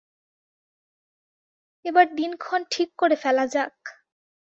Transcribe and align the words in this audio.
এবার 1.85 2.05
দিন 2.15 2.31
ক্ষণ 2.37 2.61
ঠিক 2.71 2.89
করে 2.97 3.15
ফেলা 3.15 3.45
যাক। 3.47 3.75